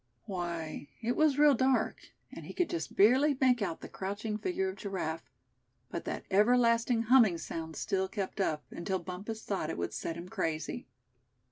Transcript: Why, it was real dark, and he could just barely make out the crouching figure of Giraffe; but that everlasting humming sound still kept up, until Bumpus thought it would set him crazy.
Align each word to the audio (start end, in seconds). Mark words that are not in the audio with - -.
Why, 0.25 0.87
it 0.99 1.15
was 1.15 1.37
real 1.37 1.53
dark, 1.53 2.07
and 2.31 2.47
he 2.47 2.55
could 2.55 2.71
just 2.71 2.95
barely 2.95 3.37
make 3.39 3.61
out 3.61 3.81
the 3.81 3.87
crouching 3.87 4.39
figure 4.39 4.69
of 4.69 4.77
Giraffe; 4.77 5.29
but 5.91 6.05
that 6.05 6.25
everlasting 6.31 7.03
humming 7.03 7.37
sound 7.37 7.75
still 7.75 8.07
kept 8.07 8.41
up, 8.41 8.63
until 8.71 8.97
Bumpus 8.97 9.43
thought 9.43 9.69
it 9.69 9.77
would 9.77 9.93
set 9.93 10.17
him 10.17 10.27
crazy. 10.27 10.87